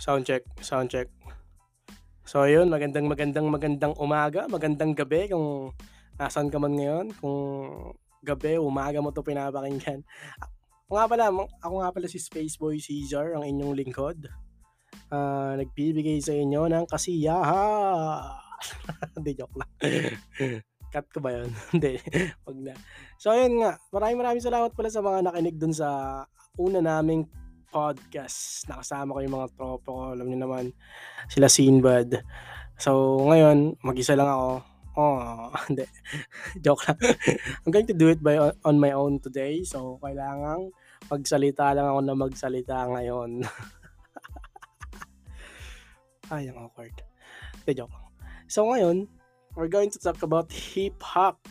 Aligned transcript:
Sound 0.00 0.24
check, 0.24 0.42
sound 0.64 0.88
check. 0.88 1.12
So 2.24 2.48
ayun, 2.48 2.72
magandang 2.72 3.04
magandang 3.04 3.52
magandang 3.52 3.94
umaga, 4.00 4.48
magandang 4.48 4.96
gabi 4.96 5.28
kung 5.28 5.76
nasaan 6.16 6.48
ka 6.48 6.56
man 6.56 6.72
ngayon, 6.72 7.12
kung 7.20 7.36
gabi, 8.24 8.56
umaga 8.56 9.04
mo 9.04 9.12
'to 9.12 9.20
pinapakinggan. 9.20 10.00
Ako 10.88 10.92
nga 10.96 11.04
pala, 11.04 11.24
ako 11.60 11.74
nga 11.84 11.92
pala 11.92 12.06
si 12.08 12.16
Spaceboy 12.16 12.80
Caesar, 12.80 13.36
ang 13.36 13.44
inyong 13.44 13.76
lingkod. 13.76 14.24
Ah, 15.12 15.52
nagbibigay 15.60 16.16
sa 16.24 16.32
inyo 16.32 16.64
ng 16.64 16.86
kasiyahan. 16.88 18.40
Hindi, 19.20 19.30
joke 19.36 19.56
lang. 19.60 19.70
Cut 20.90 21.06
ko 21.12 21.20
ba 21.20 21.30
yun? 21.36 21.52
Hindi, 21.76 22.00
wag 22.48 22.58
na. 22.58 22.74
So 23.20 23.36
ayun 23.36 23.60
nga, 23.60 23.76
maraming 23.92 24.18
maraming 24.18 24.44
salamat 24.48 24.72
pala 24.72 24.88
sa 24.88 25.04
mga 25.04 25.28
nakinig 25.28 25.60
dun 25.60 25.76
sa 25.76 26.22
una 26.56 26.80
naming 26.80 27.28
podcast. 27.70 28.66
Nakasama 28.66 29.14
ko 29.14 29.18
yung 29.22 29.36
mga 29.38 29.50
tropa 29.54 29.88
ko, 29.88 30.12
alam 30.12 30.26
niyo 30.26 30.44
naman, 30.44 30.74
sila 31.30 31.46
Sinbad. 31.46 32.20
So 32.76 33.22
ngayon, 33.24 33.78
mag-isa 33.80 34.18
lang 34.18 34.28
ako. 34.28 34.50
Oh, 34.98 35.48
hindi. 35.70 35.86
Joke 36.58 36.82
lang. 36.90 36.98
I'm 37.62 37.70
going 37.70 37.86
to 37.86 37.94
do 37.94 38.10
it 38.10 38.18
by 38.18 38.36
on 38.66 38.76
my 38.82 38.90
own 38.90 39.22
today. 39.22 39.62
So 39.62 40.02
kailangang 40.02 40.74
magsalita 41.08 41.72
lang 41.72 41.86
ako 41.86 42.00
na 42.02 42.14
magsalita 42.18 42.90
ngayon. 42.90 43.46
Ay, 46.34 46.46
ang 46.46 46.62
awkward. 46.62 46.94
Hindi, 47.62 47.82
joke. 47.82 47.94
So 48.46 48.70
ngayon, 48.70 49.10
we're 49.58 49.70
going 49.70 49.90
to 49.90 49.98
talk 49.98 50.22
about 50.22 50.50
hip-hop. 50.50 51.42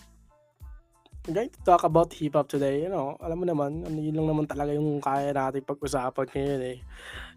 We're 1.28 1.36
going 1.36 1.52
to 1.52 1.64
talk 1.68 1.84
about 1.84 2.16
hip-hop 2.16 2.48
today. 2.48 2.88
You 2.88 2.92
know, 2.96 3.20
alam 3.20 3.44
mo 3.44 3.46
naman, 3.46 3.84
ano, 3.84 4.00
yun 4.00 4.16
lang 4.16 4.32
naman 4.32 4.48
talaga 4.48 4.72
yung 4.72 5.04
kaya 5.04 5.36
natin 5.36 5.68
pag-usapan 5.68 6.32
ngayon 6.32 6.62
eh. 6.64 6.78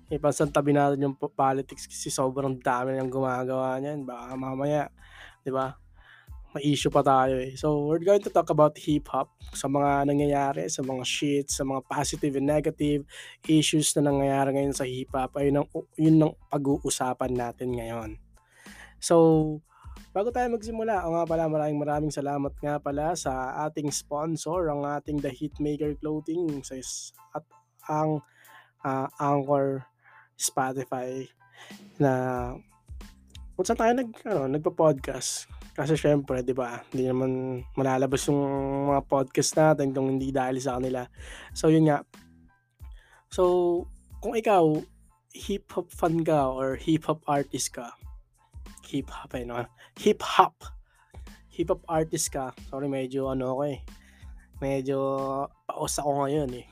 Ipansan 0.07 0.55
tabi 0.55 0.71
natin 0.71 1.03
yung 1.03 1.19
politics 1.19 1.91
kasi 1.91 2.07
sobrang 2.07 2.63
dami 2.63 2.95
nang 2.95 3.11
gumagawa 3.11 3.83
niyan. 3.83 4.07
Baka 4.07 4.39
mamaya, 4.39 4.87
di 5.43 5.51
ba? 5.51 5.75
May 6.55 6.79
issue 6.79 6.95
pa 6.95 7.03
tayo 7.03 7.43
eh. 7.43 7.59
So, 7.59 7.91
we're 7.91 8.07
going 8.07 8.23
to 8.23 8.31
talk 8.31 8.55
about 8.55 8.79
hip-hop 8.79 9.35
sa 9.51 9.67
mga 9.67 10.07
nangyayari, 10.07 10.71
sa 10.71 10.87
mga 10.87 11.03
shit, 11.03 11.51
sa 11.51 11.67
mga 11.67 11.83
positive 11.83 12.39
and 12.39 12.47
negative 12.47 13.03
issues 13.51 13.91
na 13.99 14.07
nangyayari 14.07 14.63
ngayon 14.63 14.77
sa 14.79 14.87
hip-hop. 14.87 15.35
Ayun 15.43 15.67
ang, 15.67 15.69
yun 15.99 16.23
ang 16.23 16.39
pag-uusapan 16.55 17.35
natin 17.35 17.75
ngayon. 17.75 18.11
So, 19.03 19.59
bago 20.13 20.29
tayo 20.29 20.53
magsimula, 20.53 21.09
o 21.09 21.17
nga 21.17 21.25
pala 21.25 21.49
maraming 21.49 21.81
maraming 21.81 22.13
salamat 22.13 22.53
nga 22.61 22.77
pala 22.77 23.17
sa 23.17 23.65
ating 23.69 23.89
sponsor, 23.89 24.69
ang 24.69 24.85
ating 24.85 25.25
The 25.25 25.33
Hitmaker 25.33 25.97
Clothing 25.99 26.61
sa 26.61 26.77
at 27.33 27.45
ang 27.89 28.21
uh, 28.85 29.09
Anchor 29.17 29.89
Spotify 30.37 31.25
na 31.97 32.13
kung 33.57 33.65
saan 33.69 33.81
tayo 33.81 33.93
nag, 33.97 34.11
ano, 34.29 34.41
nagpa-podcast. 34.49 35.49
Kasi 35.73 35.97
syempre, 35.97 36.45
di 36.45 36.53
ba, 36.53 36.85
hindi 36.93 37.09
naman 37.09 37.63
malalabas 37.77 38.29
yung 38.29 38.41
mga 38.93 39.03
podcast 39.09 39.51
natin 39.57 39.97
kung 39.97 40.09
hindi 40.13 40.29
dahil 40.29 40.61
sa 40.61 40.77
kanila. 40.77 41.09
So, 41.57 41.73
yun 41.73 41.89
nga. 41.89 42.05
So, 43.33 43.43
kung 44.21 44.37
ikaw, 44.37 44.85
hip-hop 45.33 45.89
fan 45.89 46.21
ka 46.21 46.53
or 46.53 46.77
hip-hop 46.77 47.25
artist 47.25 47.73
ka, 47.73 47.97
hip-hop 48.93 49.33
eh, 49.41 49.49
no? 49.49 49.65
Hip-hop. 50.05 50.57
Hip-hop 51.57 51.83
artist 51.89 52.29
ka. 52.29 52.53
Sorry, 52.69 52.93
medyo 52.93 53.33
ano 53.33 53.57
ako 53.57 53.63
eh. 53.73 53.81
Medyo 54.61 54.99
paos 55.65 55.97
ako 55.97 56.29
ngayon 56.29 56.51
eh. 56.61 56.67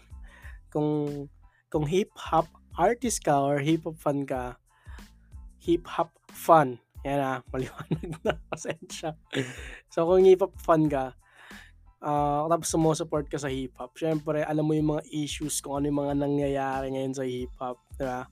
Kung, 0.69 1.25
kung 1.73 1.89
hip-hop 1.89 2.47
artist 2.77 3.25
ka 3.25 3.41
or 3.41 3.65
hip-hop 3.65 3.97
fan 3.97 4.29
ka, 4.29 4.61
hip-hop 5.65 6.12
fan 6.28 6.77
yan 7.05 7.19
na, 7.21 7.41
maliwanag 7.53 8.11
na. 8.21 8.37
Pasensya. 8.53 9.17
so, 9.89 10.05
kung 10.05 10.25
hip-hop 10.28 10.53
fan 10.61 10.84
ka, 10.89 11.17
uh, 12.05 12.44
tapos 12.44 12.69
sumusupport 12.69 13.27
ka 13.28 13.41
sa 13.41 13.49
hip-hop, 13.49 13.97
syempre, 13.97 14.44
alam 14.44 14.65
mo 14.69 14.77
yung 14.77 14.97
mga 14.97 15.05
issues 15.09 15.65
kung 15.65 15.81
ano 15.81 15.89
yung 15.89 16.00
mga 16.05 16.15
nangyayari 16.21 16.87
ngayon 16.93 17.15
sa 17.17 17.25
hip-hop. 17.25 17.78
Diba? 17.97 18.28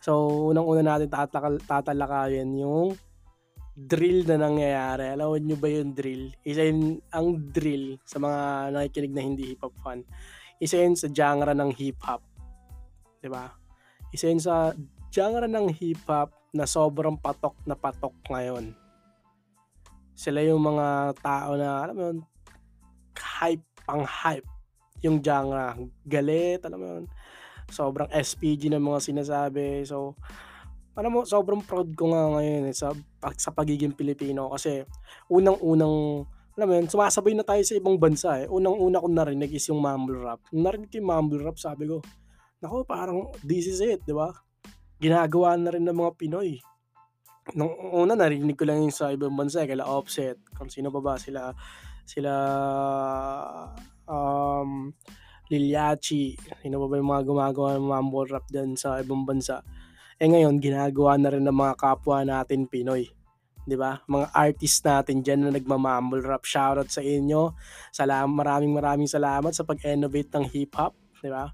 So, 0.00 0.12
unang-una 0.52 0.84
natin 0.84 1.08
tatalakayin 1.64 2.52
yung 2.60 3.00
drill 3.76 4.24
na 4.24 4.40
nangyayari. 4.40 5.12
Alam 5.12 5.36
nyo 5.44 5.56
ba 5.60 5.68
yung 5.68 5.92
drill? 5.92 6.32
Isa 6.40 6.64
yun, 6.64 6.96
ang 7.12 7.52
drill 7.52 8.00
sa 8.08 8.16
mga 8.16 8.72
nakikinig 8.72 9.12
na 9.12 9.22
hindi 9.22 9.52
hip-hop 9.52 9.76
fan. 9.84 10.00
Isa 10.56 10.80
yun 10.80 10.96
sa 10.96 11.12
genre 11.12 11.52
ng 11.52 11.76
hip-hop. 11.76 12.24
Diba? 13.20 13.52
Isa 14.16 14.32
yun 14.32 14.40
sa 14.40 14.72
genre 15.12 15.44
ng 15.44 15.68
hip-hop 15.76 16.32
na 16.56 16.64
sobrang 16.64 17.20
patok 17.20 17.52
na 17.68 17.76
patok 17.76 18.16
ngayon. 18.32 18.72
Sila 20.16 20.40
yung 20.40 20.64
mga 20.64 21.12
tao 21.20 21.60
na, 21.60 21.84
alam 21.84 21.94
mo 21.94 22.02
yun, 22.08 22.18
hype, 23.12 23.66
pang 23.84 24.08
hype 24.08 24.48
yung 25.04 25.20
genre. 25.20 25.76
Galit, 26.08 26.64
alam 26.64 26.80
mo 26.80 26.86
yun. 26.88 27.04
Sobrang 27.68 28.08
SPG 28.08 28.72
ng 28.72 28.80
mga 28.80 29.04
sinasabi. 29.04 29.84
So, 29.84 30.16
alam 30.96 31.10
mo, 31.12 31.20
sobrang 31.28 31.60
proud 31.62 31.92
ko 31.92 32.10
nga 32.10 32.40
ngayon 32.40 32.72
eh, 32.72 32.74
sa, 32.74 32.90
sa 33.36 33.50
pagiging 33.52 33.92
Pilipino 33.92 34.48
kasi 34.50 34.82
unang-unang 35.28 36.24
alam 36.56 36.66
mo 36.66 36.74
yun, 36.80 36.88
sumasabay 36.88 37.36
na 37.36 37.44
tayo 37.44 37.60
sa 37.68 37.76
ibang 37.76 38.00
bansa 38.00 38.40
eh. 38.40 38.48
Unang-una 38.48 38.96
ko 38.96 39.12
narinig 39.12 39.60
is 39.60 39.68
yung 39.68 39.76
mumble 39.76 40.24
rap. 40.24 40.40
Narinig 40.56 40.88
ko 40.88 41.04
yung 41.04 41.10
mumble 41.12 41.44
rap, 41.44 41.60
sabi 41.60 41.84
ko, 41.84 42.00
nako 42.64 42.88
parang 42.88 43.28
this 43.44 43.68
is 43.68 43.84
it, 43.84 44.00
di 44.08 44.16
ba? 44.16 44.32
ginagawa 44.96 45.56
na 45.60 45.72
rin 45.72 45.84
ng 45.84 45.96
mga 45.96 46.12
Pinoy. 46.16 46.56
Nung 47.54 47.70
una 47.94 48.18
narinig 48.18 48.58
ko 48.58 48.66
lang 48.66 48.82
yung 48.82 48.94
sa 48.94 49.12
ibang 49.12 49.36
bansa, 49.36 49.62
eh, 49.62 49.68
kala 49.70 49.86
Offset, 49.86 50.40
kung 50.56 50.72
sino 50.72 50.90
pa 50.90 50.98
ba 50.98 51.14
sila 51.20 51.52
sila 52.06 52.32
um, 54.08 54.90
Liliachi, 55.46 56.34
sino 56.64 56.82
pa 56.82 56.86
ba 56.90 56.94
yung 56.98 57.10
mga 57.12 57.24
gumagawa 57.28 57.68
ng 57.78 57.86
mumble 57.86 58.26
rap 58.26 58.46
dyan 58.50 58.74
sa 58.74 58.98
ibang 58.98 59.22
bansa. 59.22 59.62
Eh 60.16 60.28
ngayon, 60.32 60.56
ginagawa 60.64 61.20
na 61.20 61.28
rin 61.28 61.44
ng 61.44 61.52
mga 61.52 61.74
kapwa 61.76 62.24
natin 62.24 62.64
Pinoy. 62.64 63.12
'di 63.66 63.76
ba? 63.76 64.00
Mga 64.06 64.26
artist 64.32 64.78
natin 64.86 65.20
diyan 65.20 65.40
na 65.44 65.50
nagma-mumble 65.52 66.22
rap. 66.22 66.46
Shoutout 66.46 66.88
sa 66.88 67.02
inyo. 67.02 67.52
Salamat, 67.90 68.30
maraming 68.30 68.72
maraming 68.72 69.10
salamat 69.10 69.52
sa 69.52 69.66
pag-innovate 69.66 70.30
ng 70.38 70.46
hip 70.54 70.72
hop, 70.78 70.94
'di 71.20 71.28
ba? 71.28 71.50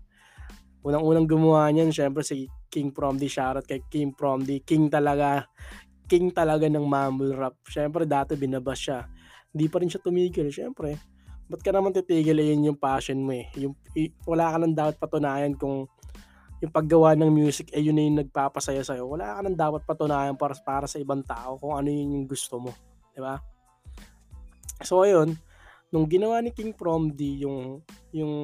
Unang-unang 0.85 1.27
gumawa 1.27 1.73
niyan, 1.73 1.91
syempre 1.91 2.23
si 2.23 2.47
King 2.73 2.95
Promdi, 2.95 3.27
shoutout 3.27 3.67
kay 3.67 3.83
King 3.91 4.15
Promdi. 4.15 4.63
King 4.63 4.87
talaga, 4.89 5.49
king 6.07 6.31
talaga 6.31 6.71
ng 6.71 6.87
mumble 6.87 7.37
rap. 7.37 7.57
Siyempre, 7.69 8.09
dati 8.09 8.33
binabas 8.33 8.81
siya. 8.81 9.05
Hindi 9.53 9.67
pa 9.69 9.77
rin 9.79 9.93
siya 9.93 10.01
tumigil. 10.01 10.49
Siyempre, 10.49 10.97
ba't 11.47 11.61
ka 11.61 11.69
naman 11.69 11.93
titigil? 11.93 12.41
Yun 12.41 12.73
yung 12.73 12.81
passion 12.81 13.21
mo 13.21 13.37
eh. 13.37 13.47
Yung, 13.61 13.77
wala 14.25 14.49
ka 14.49 14.57
nang 14.57 14.73
dapat 14.73 14.97
patunayan 14.97 15.53
kung 15.53 15.85
yung 16.63 16.71
paggawa 16.71 17.19
ng 17.19 17.27
music 17.27 17.75
eh 17.75 17.83
yun 17.83 17.99
na 17.99 18.07
yung 18.07 18.19
nagpapasaya 18.23 18.87
sa'yo. 18.87 19.11
Wala 19.11 19.35
ka 19.35 19.41
nang 19.43 19.59
dapat 19.59 19.83
patunayan 19.83 20.39
para, 20.39 20.55
para 20.63 20.87
sa 20.87 21.03
ibang 21.03 21.27
tao 21.27 21.59
kung 21.59 21.75
ano 21.75 21.91
yun 21.91 22.23
yung 22.23 22.27
gusto 22.31 22.63
mo. 22.63 22.71
Di 23.11 23.19
ba? 23.19 23.35
So, 24.79 25.03
ayun, 25.03 25.35
nung 25.91 26.07
ginawa 26.07 26.39
ni 26.39 26.55
King 26.55 26.71
Promdi 26.71 27.43
yung 27.43 27.83
yung 28.15 28.35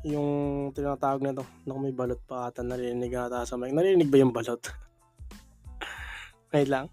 yung 0.00 0.28
tinatawag 0.72 1.20
na 1.20 1.36
to, 1.36 1.44
nung 1.68 1.84
may 1.84 1.92
balot 1.92 2.18
pa 2.24 2.48
ata 2.48 2.64
narinig 2.64 3.12
ata 3.12 3.44
sa 3.44 3.60
mic. 3.60 3.76
Narinig 3.76 4.08
ba 4.08 4.16
yung 4.16 4.32
balot? 4.32 4.58
Wait 6.56 6.72
lang. 6.72 6.88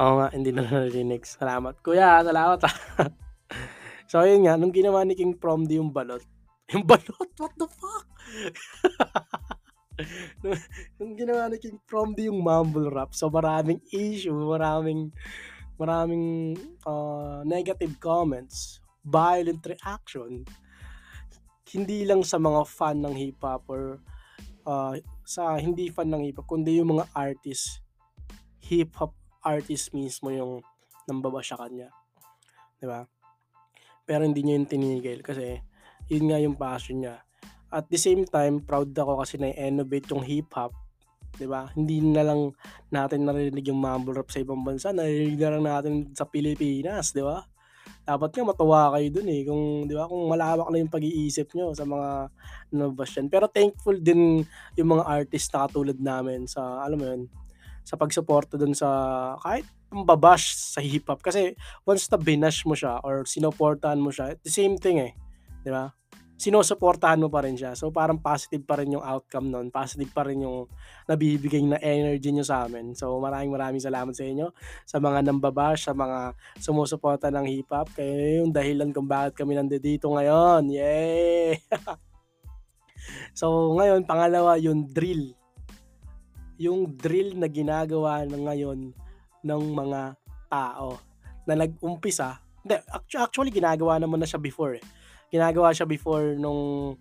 Oo 0.00 0.16
nga, 0.16 0.32
hindi 0.32 0.48
na 0.48 0.64
narinig. 0.64 1.28
Salamat. 1.28 1.76
Kuya, 1.84 2.24
salamat 2.24 2.64
so, 4.10 4.24
ayun 4.24 4.48
nga, 4.48 4.56
nung 4.56 4.72
ginawa 4.72 5.04
ni 5.04 5.12
King 5.12 5.36
Promdi 5.36 5.76
yung 5.76 5.92
balot, 5.92 6.24
yung 6.72 6.86
balot, 6.86 7.30
what 7.38 7.54
the 7.58 7.68
fuck? 7.68 8.06
nung, 10.42 10.56
nung 10.96 11.12
ginawa 11.18 11.50
ni 11.50 11.58
King 11.58 11.80
Promdi 11.84 12.30
yung 12.30 12.40
mumble 12.40 12.88
rap, 12.88 13.12
so 13.12 13.28
maraming 13.28 13.82
issue, 13.92 14.32
maraming 14.32 15.12
maraming 15.80 16.56
uh, 16.84 17.40
negative 17.48 17.96
comments, 17.96 18.84
violent 19.00 19.64
reaction, 19.64 20.44
hindi 21.72 22.04
lang 22.04 22.20
sa 22.20 22.36
mga 22.36 22.68
fan 22.68 23.00
ng 23.00 23.16
hip 23.16 23.40
hop 23.40 23.64
or 23.70 23.96
uh, 24.68 24.92
sa 25.24 25.56
hindi 25.56 25.88
fan 25.88 26.12
ng 26.12 26.28
hip 26.28 26.42
hop, 26.42 26.48
kundi 26.50 26.82
yung 26.82 26.98
mga 26.98 27.08
artist, 27.16 27.80
hip 28.60 28.92
hop 29.00 29.16
artist 29.40 29.96
mismo 29.96 30.28
yung 30.28 30.60
nambaba 31.08 31.40
siya 31.40 31.56
kanya. 31.56 31.88
ba? 32.84 33.08
Pero 34.04 34.28
hindi 34.28 34.44
niya 34.44 34.60
yung 34.60 34.68
tinigil 34.68 35.24
kasi 35.24 35.64
yun 36.10 36.28
nga 36.28 36.38
yung 36.42 36.58
passion 36.58 37.06
niya. 37.06 37.22
At 37.70 37.86
the 37.86 37.96
same 37.96 38.26
time, 38.26 38.66
proud 38.66 38.90
ako 38.90 39.22
kasi 39.22 39.38
na-innovate 39.38 40.10
yung 40.10 40.26
hip 40.26 40.50
hop 40.50 40.74
'di 41.36 41.46
ba? 41.46 41.70
Hindi 41.76 42.02
na 42.02 42.26
lang 42.26 42.52
natin 42.90 43.24
narinig 43.28 43.64
yung 43.70 43.78
mumble 43.78 44.16
rap 44.16 44.28
sa 44.32 44.42
ibang 44.42 44.60
bansa, 44.60 44.90
narinig 44.90 45.38
na 45.38 45.50
lang 45.54 45.64
natin 45.64 45.94
sa 46.16 46.26
Pilipinas, 46.26 47.14
'di 47.14 47.22
ba? 47.22 47.44
Dapat 48.04 48.30
nga 48.34 48.44
matuwa 48.44 48.90
kayo 48.96 49.08
dun, 49.12 49.28
eh, 49.30 49.40
kung 49.46 49.86
'di 49.86 49.94
ba, 49.94 50.10
kung 50.10 50.26
malawak 50.26 50.68
na 50.72 50.80
yung 50.82 50.90
pag-iisip 50.90 51.52
niyo 51.54 51.76
sa 51.76 51.86
mga 51.86 52.28
diyan. 52.72 53.26
Pero 53.30 53.46
thankful 53.46 53.96
din 54.00 54.42
yung 54.74 54.88
mga 54.98 55.04
artist 55.06 55.52
na 55.54 55.68
katulad 55.68 55.98
namin 56.00 56.44
sa 56.44 56.82
alam 56.82 56.98
mo 56.98 57.06
yun, 57.06 57.22
sa 57.86 57.94
pagsuporta 57.96 58.58
dun 58.60 58.74
sa 58.74 58.88
kahit 59.42 59.66
pamba-bash 59.90 60.54
sa 60.54 60.78
hip-hop. 60.78 61.18
Kasi 61.18 61.58
once 61.82 62.06
na 62.06 62.18
binash 62.18 62.62
mo 62.62 62.78
siya 62.78 63.02
or 63.02 63.26
sinuportahan 63.26 63.98
mo 63.98 64.14
siya, 64.14 64.38
the 64.42 64.52
same 64.52 64.78
thing, 64.78 65.02
eh, 65.02 65.12
'di 65.62 65.70
ba? 65.70 65.90
Sinusuportahan 66.40 67.20
mo 67.20 67.28
pa 67.28 67.44
rin 67.44 67.52
siya. 67.52 67.76
So, 67.76 67.92
parang 67.92 68.16
positive 68.16 68.64
pa 68.64 68.80
rin 68.80 68.96
yung 68.96 69.04
outcome 69.04 69.52
nun, 69.52 69.68
positive 69.68 70.08
pa 70.08 70.24
rin 70.24 70.40
yung 70.40 70.64
nabibigay 71.04 71.60
na 71.68 71.76
energy 71.76 72.32
niyo 72.32 72.48
sa'min. 72.48 72.96
So, 72.96 73.20
maraming 73.20 73.52
maraming 73.52 73.84
salamat 73.84 74.16
sa 74.16 74.24
inyo, 74.24 74.48
sa 74.88 74.96
mga 74.96 75.28
namba-bash, 75.28 75.84
sa 75.84 75.92
mga 75.92 76.32
sumusuporta 76.56 77.28
ng 77.28 77.44
hip-hop. 77.44 77.92
Kayo 77.92 78.40
yung 78.40 78.56
dahilan 78.56 78.88
kung 78.88 79.04
bakit 79.04 79.36
kami 79.36 79.60
nandito 79.60 80.08
ngayon, 80.08 80.72
yay! 80.72 81.60
So, 83.32 83.72
ngayon 83.80 84.04
pangalawa 84.04 84.60
yung 84.60 84.84
drill. 84.84 85.32
Yung 86.60 87.00
drill 87.00 87.32
na 87.32 87.48
ginagawa 87.48 88.28
na 88.28 88.36
ngayon 88.36 88.92
ng 89.40 89.62
mga 89.72 90.20
tao 90.52 91.00
na 91.48 91.64
nag-umpisa 91.64 92.44
hindi, 92.60 92.76
actu 92.92 93.16
actually 93.16 93.52
ginagawa 93.52 93.96
naman 93.96 94.20
na 94.20 94.28
siya 94.28 94.40
before, 94.40 94.76
eh. 94.76 94.84
Ginagawa 95.30 95.70
siya 95.70 95.86
before 95.86 96.34
nung, 96.36 96.94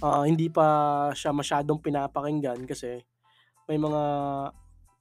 ah, 0.00 0.24
hindi 0.24 0.48
pa 0.48 1.10
siya 1.12 1.34
masyadong 1.34 1.82
pinapakinggan 1.82 2.62
kasi 2.64 3.02
may 3.66 3.78
mga, 3.78 4.02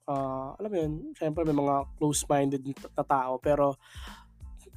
ah, 0.10 0.50
alam 0.58 0.70
mo 0.70 0.78
yun, 0.78 0.94
siyempre 1.14 1.46
may 1.46 1.56
mga 1.56 1.76
close-minded 2.02 2.62
na 2.68 3.06
tao. 3.06 3.38
Pero 3.38 3.78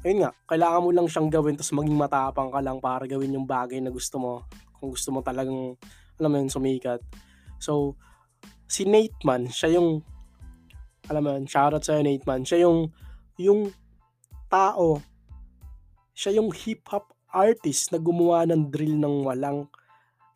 ayun 0.04 0.28
nga, 0.28 0.30
kailangan 0.44 0.84
mo 0.84 0.90
lang 0.92 1.08
siyang 1.08 1.32
gawin 1.32 1.56
ta's 1.56 1.72
maging 1.72 1.96
matapang 1.96 2.52
ka 2.52 2.60
lang 2.60 2.76
para 2.78 3.08
gawin 3.08 3.32
yung 3.32 3.48
bagay 3.48 3.80
na 3.80 3.88
gusto 3.88 4.20
mo, 4.20 4.44
kung 4.76 4.92
gusto 4.92 5.08
mo 5.08 5.24
talagang, 5.24 5.74
alam 6.20 6.28
mo 6.28 6.36
yun, 6.36 6.52
sumikat. 6.52 7.00
So, 7.56 7.96
si 8.68 8.84
Nate 8.84 9.16
Man, 9.24 9.48
siya 9.48 9.80
yung 9.80 10.04
alam 11.08 11.22
mo 11.24 11.30
yun, 11.36 11.44
shoutout 11.44 11.84
sa'yo 11.84 12.00
Nate 12.04 12.24
Man, 12.24 12.44
siya 12.44 12.68
yung 12.68 12.92
yung 13.40 13.72
tao, 14.48 15.00
siya 16.14 16.36
yung 16.36 16.52
hip-hop 16.52 17.13
artist 17.34 17.90
na 17.90 17.98
gumawa 17.98 18.46
ng 18.46 18.70
drill 18.70 18.94
ng 18.94 19.26
walang 19.26 19.66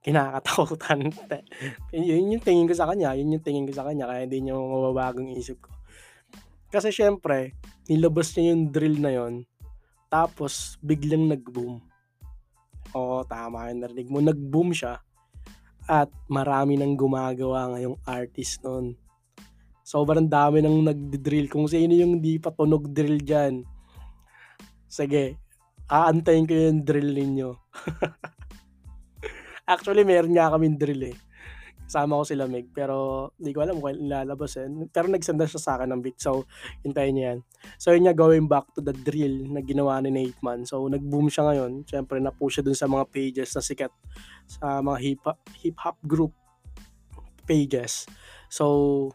kinakatakutan. 0.03 1.15
Yun 1.95 2.35
yung 2.35 2.43
tingin 2.43 2.67
ko 2.67 2.75
sa 2.75 2.91
kanya, 2.91 3.15
yun 3.15 3.35
yung 3.35 3.45
tingin 3.45 3.67
ko 3.67 3.75
sa 3.75 3.87
kanya 3.87 4.11
kaya 4.11 4.27
hindi 4.27 4.43
niya 4.43 4.59
mababago 4.59 5.23
yung 5.23 5.39
isip 5.39 5.63
ko. 5.63 5.71
Kasi 6.69 6.91
siyempre, 6.93 7.57
nilabas 7.89 8.35
niya 8.35 8.53
yung 8.53 8.65
drill 8.69 8.97
na 9.01 9.13
yun, 9.15 9.35
tapos 10.11 10.77
biglang 10.85 11.29
nag-boom. 11.29 11.81
Oo, 12.97 13.25
tama 13.25 13.69
yung 13.73 13.81
narinig 13.85 14.09
mo, 14.09 14.19
nag-boom 14.21 14.73
siya 14.73 15.01
at 15.89 16.13
marami 16.29 16.77
ng 16.77 16.93
gumagawa 17.01 17.73
ngayong 17.73 17.97
artist 18.05 18.61
nun. 18.61 18.93
Sobrang 19.81 20.29
dami 20.29 20.61
ng 20.61 20.85
nagdi-drill, 20.85 21.49
kung 21.49 21.65
sino 21.65 21.97
yung 21.97 22.21
di 22.21 22.37
pa 22.37 22.53
tunog 22.53 22.93
drill 22.93 23.25
diyan. 23.25 23.65
Sige, 24.85 25.41
aantayin 25.89 26.45
ko 26.45 26.53
yung 26.53 26.85
drill 26.85 27.11
ninyo. 27.17 27.51
Actually, 29.73 30.05
meron 30.05 30.33
nga 30.33 30.53
kaming 30.53 30.77
drill, 30.77 31.13
eh. 31.13 31.17
Kasama 31.89 32.21
ko 32.21 32.25
sila 32.29 32.45
Meg, 32.45 32.69
pero 32.77 33.29
hindi 33.41 33.57
ko 33.57 33.65
alam 33.65 33.81
kung 33.81 33.89
kailan 33.89 34.09
ilalabas, 34.09 34.61
eh. 34.61 34.69
Pero 34.93 35.09
nag-send 35.09 35.41
na 35.41 35.49
siya 35.49 35.61
sa'kin 35.61 35.89
ng 35.89 36.05
beat, 36.05 36.21
so 36.21 36.45
hintayin 36.85 37.17
niyo 37.17 37.25
yan. 37.33 37.39
So 37.81 37.97
yun 37.97 38.05
nga, 38.05 38.13
going 38.13 38.45
back 38.45 38.69
to 38.77 38.85
the 38.85 38.93
drill 38.93 39.49
na 39.49 39.65
ginawa 39.65 40.01
ni 40.05 40.13
Nate 40.13 40.41
Man. 40.45 40.69
So 40.69 40.85
nag-boom 40.85 41.33
siya 41.33 41.49
ngayon, 41.49 41.89
siyempre 41.89 42.21
na-push 42.21 42.61
siya 42.61 42.65
dun 42.69 42.77
sa 42.77 42.89
mga 42.89 43.09
pages 43.09 43.57
na 43.57 43.65
sikat 43.65 43.93
sa 44.45 44.85
mga 44.85 45.17
hip-hop 45.65 45.97
group 46.05 46.37
pages. 47.49 48.05
So, 48.53 49.09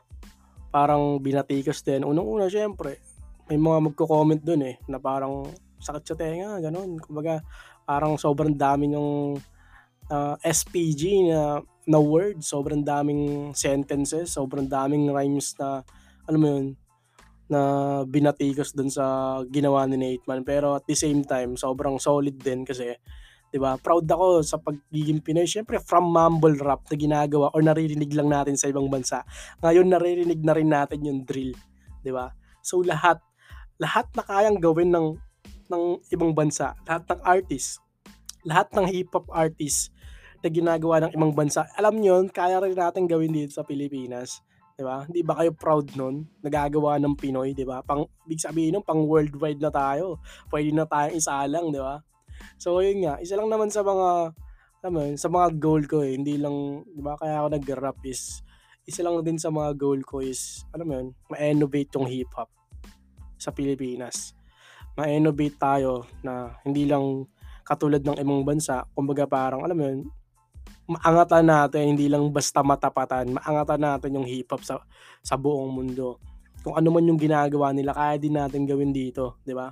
parang 0.74 1.22
binatikos 1.22 1.86
din. 1.86 2.02
Unang-una 2.02 2.50
siyempre, 2.50 2.98
may 3.46 3.62
mga 3.62 3.94
magko-comment 3.94 4.42
dun, 4.42 4.66
eh, 4.66 4.82
na 4.90 4.98
parang 4.98 5.46
sakit 5.84 6.04
sa 6.08 6.16
tenga, 6.16 6.64
gano'n. 6.64 6.98
Kumbaga, 7.04 7.44
parang 7.84 8.16
sobrang 8.16 8.56
dami 8.56 8.96
niyang, 8.96 9.38
ah, 10.08 10.40
SPG 10.40 11.28
na 11.28 11.60
na 11.84 12.00
word, 12.00 12.40
sobrang 12.40 12.80
daming 12.80 13.52
sentences, 13.52 14.40
sobrang 14.40 14.68
daming 14.72 15.12
rhymes 15.12 15.52
na, 15.60 15.84
alam 16.24 16.40
mo 16.40 16.48
yun, 16.48 16.66
na 17.52 17.60
binatikos 18.08 18.72
dun 18.72 18.88
sa 18.88 19.38
ginawa 19.52 19.84
ni 19.84 20.00
Nate 20.00 20.26
Man. 20.26 20.48
Pero 20.48 20.80
at 20.80 20.88
the 20.88 20.96
same 20.96 21.28
time, 21.28 21.60
sobrang 21.60 22.00
solid 22.00 22.40
din 22.40 22.64
kasi, 22.64 22.96
'di 23.52 23.60
ba, 23.60 23.76
proud 23.78 24.08
ako 24.08 24.42
sa 24.42 24.58
pagiging 24.58 25.20
Pinoy. 25.20 25.46
Siyempre 25.46 25.78
from 25.84 26.10
mumble 26.10 26.56
rap 26.58 26.88
na 26.88 26.96
ginagawa 26.96 27.52
or 27.52 27.62
naririnig 27.62 28.10
lang 28.16 28.32
natin 28.32 28.56
sa 28.56 28.72
ibang 28.72 28.88
bansa, 28.88 29.28
ngayon 29.60 29.92
naririnig 29.92 30.40
na 30.42 30.54
rin 30.56 30.72
natin 30.72 31.04
yung 31.04 31.22
drill, 31.28 31.54
'di 32.02 32.12
ba? 32.16 32.32
So 32.64 32.80
lahat, 32.80 33.20
lahat 33.78 34.08
na 34.16 34.24
kayang 34.24 34.58
gawin 34.64 34.90
ng 34.90 35.20
ng 35.70 36.02
ibang 36.12 36.32
bansa, 36.36 36.76
lahat 36.88 37.04
ng 37.12 37.22
artist, 37.24 37.80
lahat 38.44 38.68
ng 38.76 38.86
hip-hop 38.90 39.28
artist 39.32 39.94
na 40.44 40.52
ginagawa 40.52 41.08
ng 41.08 41.12
ibang 41.16 41.32
bansa, 41.32 41.68
alam 41.80 41.96
yun, 42.00 42.28
kaya 42.28 42.60
rin 42.60 42.76
natin 42.76 43.08
gawin 43.08 43.32
dito 43.32 43.56
sa 43.56 43.64
Pilipinas, 43.64 44.44
'di 44.76 44.84
ba? 44.84 45.08
Hindi 45.08 45.22
ba 45.24 45.40
kayo 45.40 45.52
proud 45.56 45.94
nun, 45.96 46.28
nagagawa 46.44 47.00
ng 47.00 47.16
Pinoy, 47.16 47.56
'di 47.56 47.64
ba? 47.64 47.80
Pang 47.86 48.10
ibig 48.28 48.44
sabihin 48.44 48.80
nun 48.80 48.86
pang 48.86 49.06
worldwide 49.08 49.62
na 49.64 49.72
tayo, 49.72 50.20
puwede 50.52 50.76
na 50.76 50.84
tayong 50.84 51.16
isalang, 51.16 51.72
'di 51.72 51.80
ba? 51.80 52.04
So 52.60 52.84
yun 52.84 53.08
nga, 53.08 53.22
isa 53.24 53.40
lang 53.40 53.48
naman 53.48 53.72
sa 53.72 53.86
mga, 53.86 54.36
alam 54.84 54.92
mo 54.92 55.02
sa 55.16 55.30
mga 55.32 55.48
goal 55.62 55.84
ko, 55.88 56.04
eh, 56.04 56.20
hindi 56.20 56.36
lang 56.36 56.84
'di 56.92 57.02
ba, 57.06 57.16
kaya 57.16 57.40
ako 57.40 57.48
nag-rap 57.56 58.00
is 58.04 58.44
isa 58.84 59.00
lang 59.00 59.16
din 59.24 59.40
sa 59.40 59.48
mga 59.48 59.80
goal 59.80 60.04
ko 60.04 60.20
is, 60.20 60.68
alam 60.76 60.86
mo 60.88 60.94
yun, 61.00 61.08
ma-innovate 61.32 61.92
yung 61.96 62.08
hip-hop 62.08 62.52
sa 63.40 63.56
Pilipinas. 63.56 64.36
Ma-innovate 64.94 65.58
tayo 65.58 66.06
na 66.22 66.58
hindi 66.62 66.86
lang 66.86 67.26
katulad 67.64 68.04
ng 68.04 68.20
ibang 68.20 68.44
bansa, 68.44 68.84
kumbaga 68.92 69.24
parang 69.26 69.64
alam 69.64 69.78
mo 69.78 69.84
yun, 69.88 70.00
maangatan 70.88 71.48
natin, 71.48 71.96
hindi 71.96 72.12
lang 72.12 72.28
basta 72.30 72.60
matapatan, 72.60 73.40
maangatan 73.40 73.82
natin 73.82 74.16
yung 74.20 74.28
hip-hop 74.28 74.62
sa 74.62 74.84
sa 75.24 75.40
buong 75.40 75.72
mundo. 75.72 76.20
Kung 76.64 76.76
ano 76.76 76.92
man 76.92 77.08
yung 77.08 77.20
ginagawa 77.20 77.72
nila, 77.72 77.96
kaya 77.96 78.20
din 78.20 78.36
natin 78.36 78.68
gawin 78.68 78.92
dito, 78.92 79.40
'di 79.48 79.56
ba? 79.56 79.72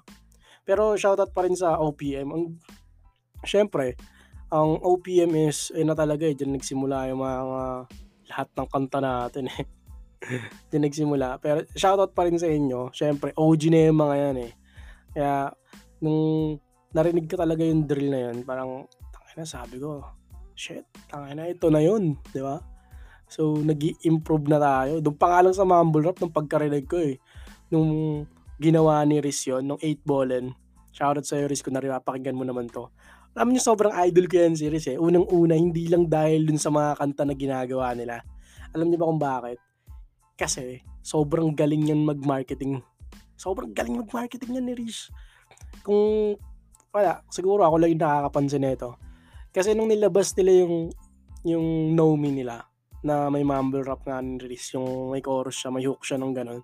Pero 0.64 0.96
shoutout 0.96 1.36
pa 1.36 1.44
rin 1.44 1.56
sa 1.58 1.80
OPM. 1.84 2.28
Ang 2.32 2.44
siyempre, 3.44 4.00
ang 4.52 4.80
OPM 4.80 5.32
is 5.48 5.72
ayun 5.76 5.92
na 5.92 5.98
talaga, 5.98 6.24
eh, 6.28 6.36
diyan 6.36 6.56
nagsimula 6.56 7.12
yung 7.12 7.22
mga 7.24 7.40
lahat 8.32 8.48
ng 8.56 8.68
kanta 8.72 9.00
natin, 9.04 9.46
eh. 9.52 9.64
Diyan 10.70 10.84
nagsimula. 10.88 11.42
Pero 11.42 11.66
shoutout 11.76 12.14
pa 12.14 12.30
rin 12.30 12.38
sa 12.38 12.48
inyo, 12.48 12.94
siyempre 12.94 13.34
OG 13.36 13.62
na 13.74 13.90
yung 13.90 14.00
mga 14.00 14.16
yan, 14.16 14.38
eh. 14.48 14.52
Kaya 15.12 15.52
nung 16.00 16.58
narinig 16.92 17.28
ko 17.28 17.36
talaga 17.40 17.64
yung 17.64 17.88
drill 17.88 18.10
na 18.12 18.20
yun, 18.30 18.44
parang 18.44 18.88
tangina 19.12 19.48
sabi 19.48 19.80
ko, 19.80 20.04
"Shit, 20.56 20.88
tangina 21.08 21.48
ito 21.48 21.68
na 21.72 21.80
yun," 21.84 22.20
'di 22.32 22.42
ba? 22.44 22.60
So 23.32 23.56
nag-i-improve 23.56 24.52
na 24.52 24.60
tayo. 24.60 25.00
Dun 25.00 25.16
pa 25.16 25.32
nga 25.32 25.40
lang 25.48 25.56
sa 25.56 25.64
mumble 25.64 26.04
rap 26.04 26.20
nung 26.20 26.36
pagkarinig 26.36 26.84
ko, 26.84 27.00
eh, 27.00 27.16
nung 27.72 28.24
ginawa 28.60 29.02
ni 29.08 29.24
Riz 29.24 29.48
yun, 29.48 29.64
nung 29.64 29.80
8 29.80 30.04
Ballin. 30.04 30.52
Shoutout 30.92 31.24
sa'yo 31.24 31.48
Riz 31.48 31.64
kung 31.64 31.74
napapakinggan 31.80 32.36
mo 32.36 32.44
naman 32.44 32.68
'to. 32.68 32.92
Alam 33.32 33.56
niyo 33.56 33.64
sobrang 33.64 33.96
idol 34.04 34.28
ko 34.28 34.44
yan 34.44 34.60
si 34.60 34.68
Riz, 34.68 34.92
eh. 34.92 35.00
Unang-una 35.00 35.56
hindi 35.56 35.88
lang 35.88 36.12
dahil 36.12 36.44
dun 36.44 36.60
sa 36.60 36.68
mga 36.68 37.00
kanta 37.00 37.24
na 37.24 37.32
ginagawa 37.32 37.96
nila. 37.96 38.20
Alam 38.76 38.92
niyo 38.92 39.00
ba 39.00 39.08
kung 39.08 39.24
bakit? 39.24 39.60
Kasi 40.36 40.84
sobrang 41.00 41.56
galing 41.56 41.88
niyan 41.88 42.04
mag-marketing. 42.04 42.84
Sobrang 43.42 43.74
galing 43.74 44.06
mag-marketing 44.06 44.54
niyan 44.54 44.66
ni 44.70 44.74
Riz. 44.78 45.10
Kung 45.82 46.38
wala, 46.94 47.26
siguro 47.34 47.66
ako 47.66 47.82
lang 47.82 47.98
yung 47.98 48.04
nakakapansin 48.06 48.62
nito. 48.62 49.02
Kasi 49.50 49.74
nung 49.74 49.90
nilabas 49.90 50.38
nila 50.38 50.62
yung 50.62 50.94
yung 51.42 51.98
Know 51.98 52.14
Me 52.14 52.30
nila, 52.30 52.70
na 53.02 53.34
may 53.34 53.42
mumble 53.42 53.82
rap 53.82 54.06
nga 54.06 54.22
ni 54.22 54.38
Riz, 54.38 54.78
yung 54.78 55.10
may 55.10 55.26
chorus 55.26 55.58
siya, 55.58 55.74
may 55.74 55.82
hook 55.82 56.06
siya 56.06 56.22
ng 56.22 56.34
gano'n. 56.38 56.62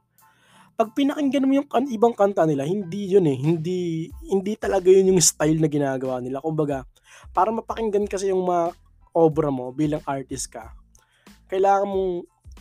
'Pag 0.77 0.93
pinakinggan 0.93 1.49
mo 1.49 1.57
yung 1.57 1.65
kan 1.65 1.89
ibang 1.89 2.13
kanta 2.13 2.45
nila, 2.45 2.61
hindi 2.61 3.09
yun, 3.09 3.25
eh, 3.25 3.33
hindi 3.33 4.05
hindi 4.29 4.53
talaga 4.53 4.93
yun 4.93 5.17
yung 5.17 5.21
style 5.25 5.57
na 5.57 5.65
ginagawa 5.65 6.21
nila. 6.21 6.37
Kumbaga, 6.37 6.85
para 7.33 7.49
mapakinggan 7.49 8.05
kasi 8.05 8.29
yung 8.29 8.45
mga 8.45 8.77
obra 9.17 9.49
mo 9.49 9.73
bilang 9.73 10.05
artist 10.05 10.53
ka, 10.53 10.77
kailangan 11.49 11.89
mong 11.89 12.13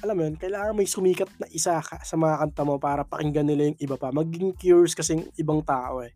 alam 0.03 0.15
mo 0.17 0.23
yun, 0.29 0.37
kailangan 0.37 0.77
may 0.77 0.89
sumikat 0.89 1.29
na 1.41 1.47
isa 1.53 1.81
ka 1.81 2.01
sa 2.05 2.17
mga 2.17 2.43
kanta 2.45 2.63
mo 2.65 2.77
para 2.77 3.03
pakinggan 3.05 3.49
nila 3.49 3.73
yung 3.73 3.79
iba 3.81 3.97
pa. 3.97 4.13
Magiging 4.13 4.53
curious 4.57 4.93
kasi 4.93 5.17
yung 5.17 5.27
ibang 5.41 5.61
tao, 5.65 6.05
eh. 6.05 6.13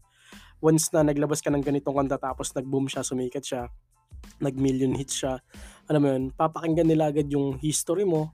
Once 0.61 0.93
na 0.93 1.01
naglabas 1.01 1.41
ka 1.41 1.49
ng 1.49 1.65
ganitong 1.65 1.97
kanta 1.97 2.21
tapos 2.21 2.53
nag-boom 2.53 2.85
siya, 2.85 3.01
sumikat 3.01 3.41
siya, 3.41 3.69
nag-million 4.45 4.93
hits 4.93 5.25
siya, 5.25 5.41
alam 5.89 6.01
mo 6.05 6.09
yun, 6.13 6.25
papakinggan 6.37 6.89
nila 6.89 7.09
agad 7.09 7.27
yung 7.33 7.57
history 7.57 8.05
mo. 8.05 8.33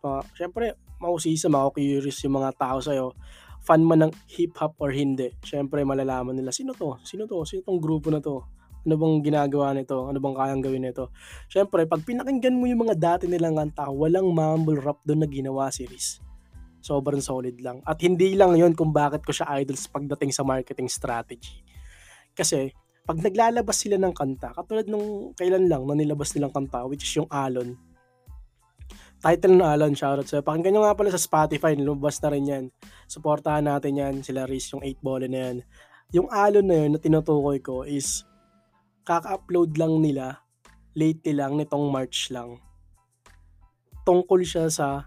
Pa 0.00 0.24
siyempre 0.32 0.76
mausisa, 0.96 1.52
maku-curious 1.52 2.24
yung 2.24 2.40
mga 2.40 2.56
tao 2.56 2.80
sa'yo 2.80 3.12
fan 3.66 3.82
man 3.82 4.06
ng 4.06 4.12
hip-hop 4.30 4.78
or 4.78 4.94
hindi, 4.94 5.34
syempre 5.42 5.82
malalaman 5.82 6.38
nila, 6.38 6.54
"Sino 6.54 6.70
'to? 6.70 7.02
Sino 7.02 7.26
'to? 7.26 7.42
Sino 7.42 7.66
'tong 7.66 7.82
grupo 7.82 8.14
na 8.14 8.22
'to? 8.22 8.46
Ano 8.86 8.94
bang 8.96 9.18
ginagawa 9.26 9.74
nito? 9.74 10.06
Ano 10.06 10.22
bang 10.22 10.36
kayang 10.38 10.62
gawin 10.62 10.86
nito?" 10.86 11.10
Siyempre 11.50 11.84
'pag 11.84 12.06
pinakinggan 12.06 12.54
mo 12.54 12.70
yung 12.70 12.86
mga 12.86 12.94
dati 12.94 13.24
nilang 13.26 13.58
kanta, 13.58 13.90
walang 13.90 14.30
mumble 14.30 14.78
rap 14.78 15.02
dun 15.02 15.20
na 15.20 15.28
ginawa 15.28 15.68
si 15.74 15.84
Riz. 15.90 16.22
Sobrang 16.78 17.18
solid 17.18 17.58
lang. 17.58 17.82
At 17.82 17.98
hindi 18.00 18.38
lang 18.38 18.54
yun 18.54 18.70
kung 18.78 18.94
bakit 18.94 19.26
ko 19.26 19.34
siya 19.34 19.58
idol 19.58 19.74
pagdating 19.74 20.30
sa 20.30 20.46
marketing 20.46 20.86
strategy. 20.86 21.66
Kasi 22.30 22.70
'pag 23.02 23.18
naglalabas 23.22 23.74
sila 23.74 23.98
ng 23.98 24.14
kanta, 24.14 24.54
katulad 24.54 24.86
nung 24.86 25.34
kailan 25.34 25.66
lang 25.66 25.82
na 25.86 25.94
nilabas 25.94 26.34
nilang 26.34 26.54
kanta, 26.54 26.86
which 26.86 27.02
is 27.02 27.14
yung 27.18 27.26
Alon. 27.30 27.74
Title 29.16 29.56
ng 29.56 29.64
Alon, 29.64 29.94
shoutout 29.96 30.28
sa'yo. 30.28 30.44
Pakinggan 30.44 30.76
nyo 30.76 30.82
nga 30.84 30.94
pala 30.94 31.08
sa 31.08 31.18
Spotify, 31.18 31.72
lumabas 31.74 32.20
na 32.20 32.28
rin 32.30 32.44
yan. 32.44 32.64
Suportahan 33.08 33.64
natin 33.64 33.96
yan, 33.96 34.14
sila 34.20 34.44
Riz, 34.44 34.68
yung 34.70 34.84
8 34.84 35.00
ball 35.00 35.24
na 35.24 35.38
yan. 35.50 35.56
Yung 36.14 36.28
Alon 36.30 36.66
na 36.68 36.76
yun 36.84 36.90
na 36.94 37.00
tinutukoy 37.00 37.58
ko 37.64 37.82
is 37.82 38.22
kaka-upload 39.06 39.78
lang 39.78 40.02
nila 40.02 40.42
lately 40.98 41.36
lang 41.36 41.54
nitong 41.54 41.86
March 41.92 42.34
lang. 42.34 42.58
Tungkol 44.02 44.42
siya 44.42 44.66
sa 44.66 45.06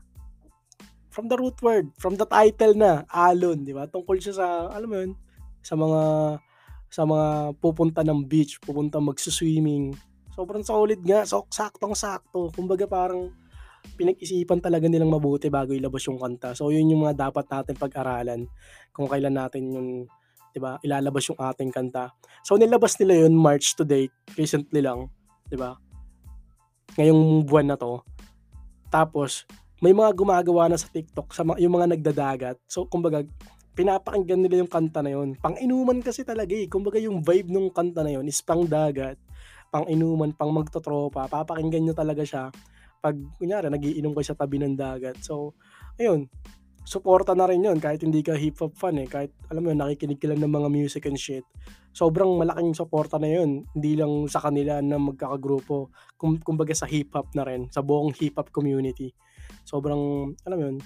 from 1.09 1.27
the 1.27 1.35
root 1.35 1.57
word, 1.59 1.91
from 1.99 2.15
the 2.15 2.23
title 2.23 2.77
na, 2.77 3.03
Alon, 3.11 3.65
di 3.65 3.75
ba? 3.75 3.89
Tungkol 3.89 4.21
siya 4.21 4.33
sa, 4.39 4.47
alam 4.71 4.87
mo 4.87 4.95
yun, 5.03 5.11
sa 5.59 5.75
mga 5.75 6.01
sa 6.89 7.05
mga 7.05 7.53
pupunta 7.61 8.01
ng 8.01 8.25
beach, 8.25 8.57
pupunta 8.63 8.97
magsuswimming. 8.97 9.93
Sobrang 10.33 10.65
solid 10.65 11.01
nga, 11.05 11.21
so, 11.27 11.45
saktong-sakto. 11.51 12.49
Kumbaga 12.55 12.89
parang 12.89 13.29
pinag-isipan 13.95 14.59
talaga 14.63 14.87
nilang 14.87 15.11
mabuti 15.11 15.51
bago 15.51 15.75
ilabas 15.75 16.07
yung 16.07 16.19
kanta. 16.19 16.55
So 16.55 16.71
yun 16.71 16.89
yung 16.91 17.05
mga 17.05 17.29
dapat 17.29 17.45
natin 17.47 17.75
pag-aralan 17.75 18.41
kung 18.91 19.07
kailan 19.07 19.35
natin 19.35 19.63
yung 19.71 19.89
'di 20.53 20.59
ba, 20.59 20.77
ilalabas 20.81 21.29
yung 21.29 21.39
ating 21.39 21.71
kanta. 21.73 22.13
So 22.45 22.55
nilabas 22.55 22.97
nila 23.01 23.25
yun 23.25 23.33
March 23.35 23.73
to 23.77 23.83
date, 23.85 24.13
recently 24.35 24.81
lang, 24.81 25.09
'di 25.49 25.57
ba? 25.57 25.77
Ngayong 26.97 27.45
buwan 27.45 27.73
na 27.73 27.77
'to. 27.77 28.01
Tapos 28.89 29.45
may 29.79 29.95
mga 29.95 30.11
gumagawa 30.11 30.67
na 30.67 30.75
sa 30.75 30.91
TikTok 30.91 31.31
sa 31.31 31.45
yung 31.57 31.73
mga 31.79 31.95
nagdadagat. 31.95 32.57
So 32.67 32.89
kumbaga 32.89 33.23
pinapakinggan 33.79 34.43
nila 34.43 34.65
yung 34.65 34.71
kanta 34.71 34.99
na 34.99 35.15
yun. 35.15 35.39
Pang-inuman 35.39 36.03
kasi 36.03 36.27
talaga 36.27 36.51
eh. 36.51 36.67
Kumbaga 36.67 36.99
yung 36.99 37.23
vibe 37.23 37.47
nung 37.47 37.71
kanta 37.71 38.03
na 38.03 38.11
yun 38.11 38.27
is 38.27 38.43
pang 38.43 38.67
dagat, 38.67 39.15
pang 39.71 39.87
inuman, 39.87 40.35
pang 40.35 40.51
magtotropa. 40.51 41.31
Papakinggan 41.31 41.87
nyo 41.87 41.95
talaga 41.95 42.27
siya 42.27 42.51
pag 42.99 43.15
kunyari 43.39 43.71
nagiinom 43.71 44.11
kayo 44.11 44.27
sa 44.27 44.35
tabi 44.35 44.59
ng 44.59 44.75
dagat. 44.75 45.23
So, 45.23 45.55
ayun, 45.95 46.27
suporta 46.85 47.35
na 47.35 47.47
rin 47.49 47.63
yun 47.63 47.77
kahit 47.77 48.01
hindi 48.03 48.23
ka 48.23 48.35
hip-hop 48.35 48.75
fan 48.75 48.99
eh. 49.01 49.07
Kahit, 49.07 49.31
alam 49.51 49.63
mo 49.65 49.73
yun, 49.73 49.79
nakikinig 49.79 50.19
ka 50.19 50.27
lang 50.31 50.41
ng 50.41 50.53
mga 50.53 50.69
music 50.69 51.05
and 51.07 51.19
shit. 51.19 51.45
Sobrang 51.93 52.37
malaking 52.37 52.77
suporta 52.77 53.17
na 53.17 53.29
yun. 53.29 53.65
Hindi 53.73 53.97
lang 53.97 54.29
sa 54.29 54.39
kanila 54.39 54.79
na 54.79 54.97
magkakagrupo. 55.01 55.89
Kum 56.15 56.37
kumbaga 56.39 56.73
sa 56.77 56.85
hip-hop 56.85 57.33
na 57.33 57.43
rin. 57.45 57.67
Sa 57.73 57.81
buong 57.81 58.13
hip-hop 58.15 58.53
community. 58.53 59.11
Sobrang, 59.65 60.33
alam 60.45 60.57
mo 60.57 60.63
yun, 60.69 60.77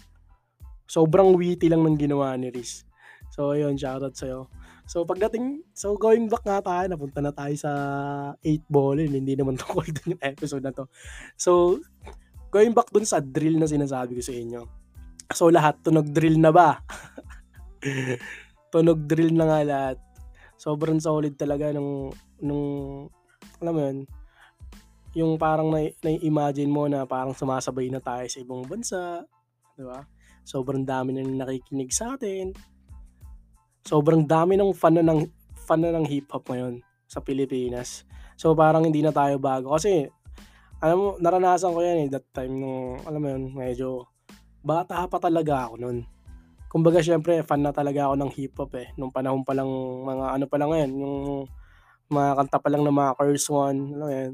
sobrang 0.88 1.35
witty 1.35 1.71
lang 1.71 1.83
ng 1.83 1.97
ginawa 2.00 2.35
ni 2.35 2.51
Riz. 2.51 2.88
So, 3.33 3.57
ayun, 3.57 3.79
shoutout 3.79 4.13
sa'yo. 4.13 4.45
So, 4.83 5.07
pagdating, 5.07 5.63
so 5.71 5.95
going 5.95 6.27
back 6.27 6.43
nga 6.43 6.59
tayo, 6.59 6.85
napunta 6.91 7.23
na 7.23 7.31
tayo 7.31 7.55
sa 7.55 7.71
8 8.43 8.67
ballin. 8.67 9.09
Hindi 9.09 9.33
naman 9.33 9.55
tungkol 9.62 9.88
dun 9.89 10.13
yung 10.13 10.23
episode 10.23 10.63
na 10.63 10.75
to. 10.75 10.85
So, 11.39 11.79
going 12.53 12.75
back 12.77 12.91
dun 12.93 13.07
sa 13.07 13.23
drill 13.23 13.57
na 13.57 13.65
sinasabi 13.65 14.19
ko 14.19 14.21
sa 14.21 14.35
inyo. 14.35 14.82
So, 15.33 15.49
lahat, 15.49 15.81
tunog 15.81 16.09
drill 16.09 16.37
na 16.39 16.53
ba? 16.53 16.79
tunog 18.73 19.03
drill 19.05 19.33
na 19.35 19.45
nga 19.49 19.59
lahat. 19.65 19.97
Sobrang 20.55 21.01
solid 21.01 21.35
talaga 21.35 21.73
nung, 21.75 22.13
nung, 22.39 22.65
alam 23.59 23.73
mo 23.73 23.81
yun, 23.83 23.97
yung 25.13 25.31
parang 25.37 25.69
na, 25.69 25.89
na-imagine 26.01 26.71
mo 26.71 26.89
na 26.89 27.05
parang 27.05 27.37
sumasabay 27.37 27.89
na 27.91 28.01
tayo 28.01 28.25
sa 28.25 28.41
ibang 28.41 28.65
bansa. 28.65 29.27
Di 29.77 29.83
ba? 29.85 30.01
Sobrang 30.41 30.81
dami 30.85 31.13
na 31.13 31.21
nakikinig 31.21 31.93
sa 31.93 32.17
atin 32.17 32.53
sobrang 33.83 34.23
dami 34.23 34.55
ng 34.55 34.71
fan 34.71 34.99
na 34.99 35.03
ng 35.03 35.27
fan 35.67 35.83
na 35.83 35.91
ng 35.91 36.07
hip 36.07 36.31
hop 36.31 36.47
ngayon 36.47 36.79
sa 37.07 37.19
Pilipinas. 37.19 38.07
So 38.39 38.55
parang 38.55 38.87
hindi 38.87 39.03
na 39.03 39.13
tayo 39.13 39.37
bago 39.37 39.75
kasi 39.75 40.07
alam 40.83 40.97
mo 40.99 41.07
naranasan 41.19 41.71
ko 41.71 41.79
yan 41.79 42.07
eh 42.07 42.09
that 42.11 42.27
time 42.35 42.59
nung 42.59 42.99
alam 43.07 43.21
mo 43.21 43.27
yun 43.31 43.43
medyo 43.55 44.07
bata 44.63 45.05
pa 45.12 45.20
talaga 45.20 45.67
ako 45.70 45.75
noon. 45.77 45.98
Kumbaga 46.72 47.03
syempre 47.05 47.46
fan 47.46 47.62
na 47.62 47.70
talaga 47.70 48.10
ako 48.10 48.15
ng 48.17 48.32
hip 48.34 48.55
hop 48.58 48.74
eh 48.79 48.89
nung 48.98 49.13
panahon 49.13 49.46
pa 49.46 49.53
lang 49.53 49.70
mga 50.01 50.25
ano 50.39 50.46
pa 50.50 50.58
lang 50.58 50.70
ngayon 50.74 50.91
yung 50.98 51.17
mga 52.10 52.29
kanta 52.39 52.58
pa 52.58 52.70
lang 52.72 52.82
ng 52.86 52.96
mga 52.96 53.12
Curse 53.17 53.50
One, 53.53 53.79
ano 53.98 54.08
yan, 54.10 54.32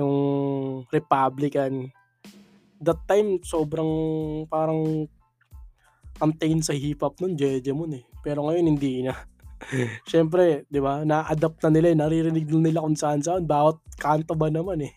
yung 0.00 0.14
Republican. 0.88 1.92
That 2.80 3.00
time 3.08 3.40
sobrang 3.40 3.92
parang 4.48 5.08
ang 6.22 6.32
sa 6.62 6.74
hip 6.76 7.02
hop 7.02 7.18
nun 7.18 7.34
Jejemon 7.34 7.98
eh. 7.98 8.04
Pero 8.22 8.46
ngayon 8.46 8.66
hindi 8.70 9.02
na. 9.02 9.14
Siyempre, 10.10 10.68
'di 10.68 10.78
ba? 10.78 11.02
Na-adapt 11.02 11.64
na 11.64 11.70
nila, 11.72 11.90
eh, 11.90 11.96
naririnig 11.98 12.46
nila 12.48 12.84
kung 12.84 12.98
saan-saan 12.98 13.48
bawat 13.48 13.80
kanto 13.98 14.36
ba 14.36 14.52
naman 14.52 14.84
eh. 14.84 14.94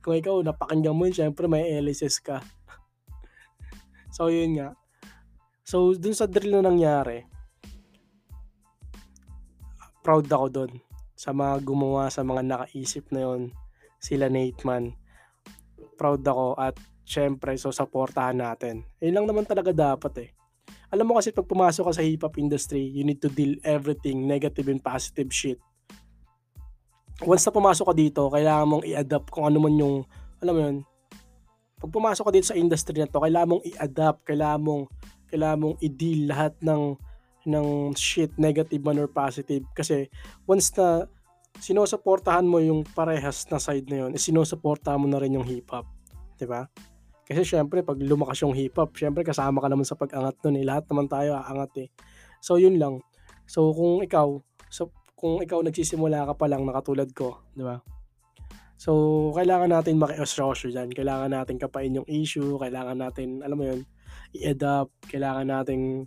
Kung 0.00 0.16
ikaw 0.16 0.40
napakinggan 0.40 0.96
mo 0.96 1.04
yun, 1.04 1.14
syempre 1.14 1.44
may 1.46 1.68
LSS 1.76 2.24
ka. 2.24 2.40
So 4.12 4.28
yun 4.28 4.58
nga. 4.58 4.68
So 5.66 5.94
dun 5.94 6.14
sa 6.14 6.30
drill 6.30 6.58
na 6.58 6.66
nangyari, 6.66 7.26
proud 10.02 10.26
ako 10.30 10.46
doon 10.50 10.72
sa 11.16 11.32
mga 11.34 11.64
gumawa 11.66 12.12
sa 12.12 12.22
mga 12.22 12.42
nakaisip 12.46 13.10
na 13.10 13.26
yon 13.26 13.50
sila 13.98 14.30
Nate 14.30 14.62
Man. 14.62 14.94
Proud 15.98 16.22
ako 16.22 16.54
at 16.60 16.76
syempre 17.02 17.56
so 17.56 17.72
supportahan 17.74 18.38
natin. 18.38 18.86
Yun 19.02 19.22
lang 19.22 19.26
naman 19.26 19.48
talaga 19.48 19.74
dapat 19.74 20.14
eh 20.22 20.30
alam 20.86 21.02
mo 21.02 21.18
kasi 21.18 21.34
pag 21.34 21.46
pumasok 21.46 21.90
ka 21.90 21.92
sa 21.98 22.06
hip-hop 22.06 22.38
industry, 22.38 22.78
you 22.94 23.02
need 23.02 23.18
to 23.18 23.26
deal 23.26 23.58
everything, 23.66 24.22
negative 24.22 24.70
and 24.70 24.78
positive 24.78 25.34
shit. 25.34 25.58
Once 27.26 27.42
na 27.42 27.50
pumasok 27.50 27.90
ka 27.90 27.94
dito, 27.96 28.22
kailangan 28.30 28.66
mong 28.70 28.84
i-adapt 28.86 29.28
kung 29.34 29.50
ano 29.50 29.58
man 29.58 29.74
yung, 29.74 29.96
alam 30.38 30.52
mo 30.54 30.60
yun, 30.62 30.76
pag 31.76 31.90
pumasok 31.92 32.24
ka 32.24 32.32
dito 32.32 32.48
sa 32.48 32.56
industry 32.56 32.96
na 32.96 33.08
to, 33.08 33.20
kailangan 33.20 33.56
mong 33.56 33.64
i-adapt, 33.68 34.20
kailangan 34.24 34.60
mong, 34.64 34.82
kailangan 35.28 35.58
mong 35.60 35.76
i-deal 35.84 36.20
lahat 36.32 36.56
ng, 36.64 36.96
ng 37.44 37.66
shit, 37.92 38.32
negative 38.40 38.80
man 38.80 38.96
or 38.96 39.08
positive. 39.08 39.60
Kasi, 39.76 40.08
once 40.48 40.72
na 40.80 41.04
sinusuportahan 41.60 42.44
mo 42.48 42.60
yung 42.60 42.84
parehas 42.84 43.44
na 43.52 43.60
side 43.60 43.88
na 43.92 44.08
yun, 44.08 44.10
eh, 44.16 44.20
sinusuportahan 44.20 45.00
mo 45.00 45.08
na 45.08 45.20
rin 45.20 45.36
yung 45.36 45.44
hip-hop. 45.44 45.84
ba? 46.48 46.68
Kasi 47.26 47.42
syempre, 47.44 47.84
pag 47.84 48.00
lumakas 48.00 48.40
yung 48.40 48.56
hip-hop, 48.56 48.96
syempre 48.96 49.26
kasama 49.26 49.60
ka 49.60 49.68
naman 49.68 49.84
sa 49.84 49.98
pag-angat 49.98 50.36
nun 50.46 50.56
eh. 50.56 50.64
Lahat 50.64 50.84
naman 50.88 51.10
tayo 51.10 51.36
aangat 51.36 51.72
eh. 51.82 51.88
So, 52.40 52.56
yun 52.56 52.80
lang. 52.80 53.02
So, 53.44 53.74
kung 53.74 54.00
ikaw, 54.00 54.38
so, 54.70 54.94
kung 55.18 55.42
ikaw 55.42 55.60
nagsisimula 55.64 56.28
ka 56.32 56.34
pa 56.38 56.46
lang 56.46 56.64
na 56.64 56.76
katulad 56.76 57.08
ko, 57.12 57.42
di 57.56 57.64
ba? 57.64 57.82
So, 58.76 59.32
kailangan 59.32 59.72
natin 59.72 59.96
maki-osrosyo 59.96 60.68
dyan. 60.68 60.92
Kailangan 60.92 61.32
natin 61.32 61.56
kapain 61.56 61.96
yung 61.96 62.08
issue. 62.08 62.60
Kailangan 62.60 63.00
natin, 63.00 63.40
alam 63.40 63.56
mo 63.56 63.64
yun, 63.64 63.80
i-adapt. 64.36 64.92
Kailangan 65.08 65.48
natin, 65.48 66.04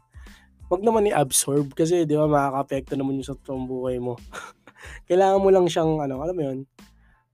wag 0.69 0.85
naman 0.85 1.09
i-absorb 1.09 1.73
kasi, 1.73 2.05
di 2.05 2.13
ba, 2.13 2.29
makaka-apekto 2.29 2.93
naman 2.93 3.17
yung 3.17 3.27
sa 3.27 3.37
buhay 3.49 3.97
mo. 3.97 4.21
kailangan 5.09 5.41
mo 5.41 5.49
lang 5.49 5.65
siyang, 5.65 5.97
ano, 5.97 6.21
alam 6.21 6.35
mo 6.37 6.43
yun, 6.45 6.59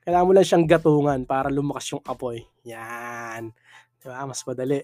kailangan 0.07 0.27
mo 0.27 0.33
lang 0.37 0.47
siyang 0.47 0.65
gatungan 0.71 1.19
para 1.27 1.51
lumakas 1.51 1.91
yung 1.91 2.03
apoy. 2.07 2.39
Yan. 2.63 3.51
Di 3.99 4.05
ba? 4.07 4.23
Mas 4.23 4.39
madali. 4.47 4.79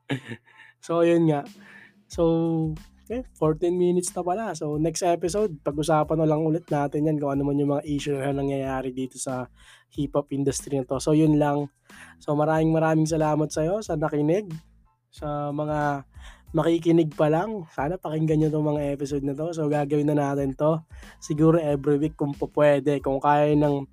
so, 0.84 1.06
yun 1.06 1.30
nga. 1.30 1.46
So, 2.10 2.22
okay, 3.04 3.20
14 3.36 3.68
minutes 3.70 4.10
na 4.16 4.24
pala. 4.24 4.56
So, 4.56 4.80
next 4.80 5.04
episode, 5.04 5.60
pag-usapan 5.60 6.16
na 6.16 6.28
lang 6.28 6.40
ulit 6.40 6.64
natin 6.72 7.04
yan 7.04 7.20
kung 7.20 7.36
ano 7.36 7.44
man 7.44 7.60
yung 7.60 7.76
mga 7.76 7.84
issue 7.84 8.16
na 8.16 8.32
nangyayari 8.32 8.96
dito 8.96 9.20
sa 9.20 9.52
hip-hop 9.92 10.32
industry 10.32 10.80
na 10.80 10.88
to. 10.88 10.96
So, 10.96 11.12
yun 11.12 11.36
lang. 11.36 11.68
So, 12.18 12.32
maraming 12.32 12.72
maraming 12.72 13.04
salamat 13.04 13.52
sa 13.52 13.60
iyo 13.60 13.84
sa 13.84 14.00
nakinig. 14.00 14.48
Sa 15.12 15.52
mga 15.52 16.08
makikinig 16.56 17.12
pa 17.12 17.28
lang. 17.28 17.68
Sana 17.70 18.00
pakinggan 18.00 18.40
nyo 18.40 18.48
itong 18.48 18.68
mga 18.72 18.82
episode 18.96 19.24
na 19.26 19.36
to. 19.36 19.52
So, 19.52 19.68
gagawin 19.68 20.08
na 20.08 20.16
natin 20.16 20.56
to. 20.56 20.80
Siguro 21.20 21.60
every 21.60 22.00
week 22.00 22.16
kung 22.16 22.32
pwede. 22.34 23.04
Kung 23.04 23.20
kaya 23.20 23.52
ng 23.52 23.84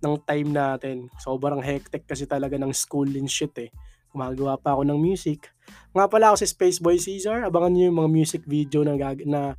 ng 0.00 0.16
time 0.24 0.50
natin. 0.54 0.96
Sobrang 1.20 1.60
hectic 1.60 2.08
kasi 2.08 2.24
talaga 2.24 2.56
ng 2.56 2.72
school 2.72 3.10
and 3.12 3.28
shit 3.28 3.52
eh. 3.60 3.70
Gumagawa 4.16 4.56
pa 4.56 4.72
ako 4.72 4.88
ng 4.88 4.96
music. 4.96 5.52
Nga 5.92 6.08
pala 6.08 6.32
ako 6.32 6.40
si 6.40 6.46
Space 6.48 6.80
Boy 6.80 6.96
Caesar. 6.96 7.44
Abangan 7.44 7.76
niyo 7.76 7.92
yung 7.92 8.00
mga 8.00 8.10
music 8.10 8.42
video 8.48 8.80
na, 8.80 8.96
na, 9.28 9.52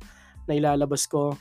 na 0.50 0.52
ilalabas 0.52 1.06
ko. 1.06 1.38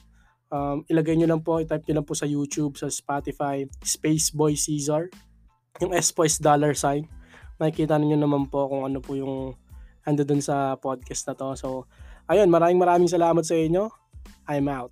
Um, 0.53 0.85
ilagay 0.85 1.17
nyo 1.17 1.33
lang 1.33 1.41
po, 1.41 1.57
itype 1.57 1.81
nyo 1.89 1.99
lang 1.99 2.07
po 2.07 2.13
sa 2.13 2.29
YouTube, 2.29 2.77
sa 2.77 2.93
Spotify, 2.93 3.65
Space 3.81 4.29
Boy 4.29 4.53
Caesar. 4.53 5.09
Yung 5.81 5.97
S 5.97 6.13
po 6.13 6.29
is 6.29 6.37
dollar 6.37 6.77
sign. 6.77 7.09
Makikita 7.57 7.97
niyo 7.97 8.21
naman 8.21 8.45
po 8.45 8.69
kung 8.69 8.85
ano 8.85 9.01
po 9.01 9.17
yung 9.17 9.57
ando 10.05 10.21
dun 10.21 10.39
sa 10.39 10.77
podcast 10.77 11.25
na 11.25 11.33
to. 11.33 11.57
So, 11.57 11.69
Ayun, 12.27 12.51
maraming 12.51 12.75
maraming 12.75 13.07
salamat 13.07 13.39
sa 13.47 13.55
inyo. 13.55 13.87
I'm 14.51 14.67
out. 14.67 14.91